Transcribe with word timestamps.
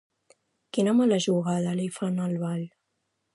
Quina 0.77 0.93
mala 0.99 1.19
jugada 1.25 1.75
li 1.81 1.87
fan 1.99 2.19
al 2.25 2.35
ball? 2.47 2.65